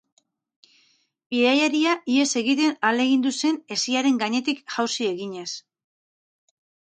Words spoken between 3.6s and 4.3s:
hesiaren